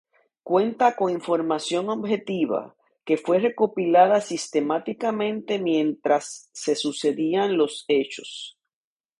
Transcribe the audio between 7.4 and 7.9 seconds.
los